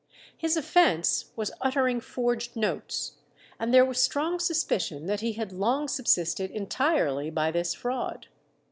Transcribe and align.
His 0.35 0.57
offence 0.57 1.25
was 1.35 1.51
uttering 1.61 2.01
forged 2.01 2.55
notes, 2.55 3.17
and 3.59 3.71
there 3.71 3.85
was 3.85 4.01
strong 4.01 4.39
suspicion 4.39 5.05
that 5.05 5.19
he 5.21 5.33
had 5.33 5.51
long 5.51 5.87
subsisted 5.87 6.49
entirely 6.49 7.29
by 7.29 7.51
this 7.51 7.75
fraud. 7.75 8.25